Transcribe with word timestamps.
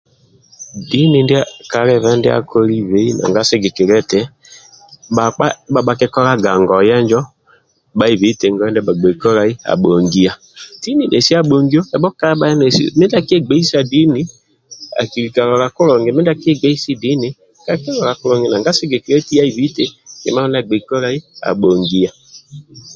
Dini 0.89 1.19
ndia 1.23 1.41
kalibe 1.71 2.09
ndia 2.17 2.33
akolibe 2.39 3.01
nanga 3.19 3.41
sigikilia 3.49 3.97
eti 4.01 4.21
bhakpa 5.15 5.45
ndibha 5.61 5.81
bhakikolaga 5.87 6.51
ngoye 6.61 6.95
injo 7.01 7.21
bhaibi 7.97 8.25
eti 8.31 8.45
ngoye 8.49 8.69
ndia 8.71 8.87
bhagbei 8.87 9.17
kolai 9.23 9.53
abhongia 9.73 10.33
tini 10.81 11.03
nesi 11.07 11.31
ebho 11.95 12.09
kabhali 12.19 12.65
mindi 12.97 13.15
akiegbeisa 13.19 13.79
dini 13.91 14.21
akilola 15.01 15.65
kulungi 15.75 16.09
mindikegbeisa 16.15 16.91
dini 17.03 17.29
kakilola 17.65 18.11
kulungi 18.19 18.47
nanga 18.49 18.71
sigikilia 18.77 19.17
eti 19.21 19.33
aibi 19.43 19.63
eti 19.69 19.85
kima 20.21 20.41
ndia 20.47 20.59
agbei 20.61 20.83
kolai 20.89 21.17
abhongia 21.49 22.11